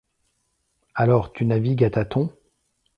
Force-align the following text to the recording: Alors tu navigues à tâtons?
Alors 0.95 1.31
tu 1.31 1.45
navigues 1.45 1.83
à 1.83 1.91
tâtons? 1.91 2.33